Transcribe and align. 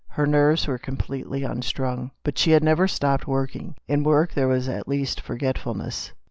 Her 0.07 0.25
nerves 0.25 0.65
were 0.65 0.79
com 0.79 0.97
pletely 0.97 1.47
unstrung, 1.47 2.09
but 2.23 2.35
she 2.35 2.49
had 2.49 2.63
never 2.63 2.87
stopped 2.87 3.27
working. 3.27 3.75
In 3.87 4.01
work 4.03 4.33
there 4.33 4.47
was 4.47 4.67
at 4.67 4.87
least 4.87 5.21
forget 5.21 5.59
fulness. 5.59 6.11